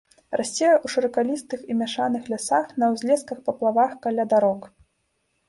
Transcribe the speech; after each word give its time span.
Расце 0.39 0.63
ў 0.67 0.87
шыракалістых 0.93 1.59
і 1.73 1.77
мяшаных 1.81 2.23
лясах, 2.35 2.73
на 2.85 2.89
ўзлесках, 2.95 3.37
паплавах, 3.51 3.95
каля 4.09 4.29
дарог. 4.35 4.61